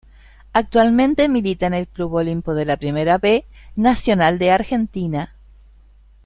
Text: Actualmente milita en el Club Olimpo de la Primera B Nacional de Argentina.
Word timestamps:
Actualmente 0.51 1.29
milita 1.29 1.67
en 1.67 1.75
el 1.75 1.87
Club 1.87 2.11
Olimpo 2.15 2.55
de 2.55 2.65
la 2.65 2.77
Primera 2.77 3.19
B 3.19 3.45
Nacional 3.75 4.39
de 4.39 4.49
Argentina. 4.49 5.35